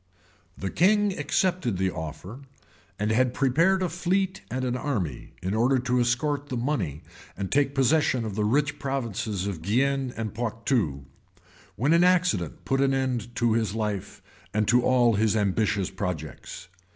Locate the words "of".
8.25-8.33, 9.45-9.61